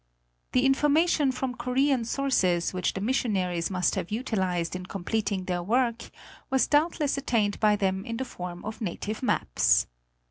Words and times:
The 0.53 0.65
information 0.65 1.31
from 1.31 1.53
Korean 1.53 2.05
sources 2.05 2.73
which 2.73 2.93
the 2.95 3.01
missionaries 3.01 3.69
must 3.69 3.93
have 3.93 4.09
utilized 4.09 4.75
in 4.75 4.87
completing 4.87 5.43
their 5.45 5.61
work 5.61 6.09
was 6.49 6.65
doubtless 6.65 7.19
attained 7.19 7.59
by 7.59 7.75
them 7.75 8.03
in 8.03 8.17
the 8.17 8.25
form 8.25 8.65
of 8.65 8.81
native 8.81 9.21
maps. 9.21 9.85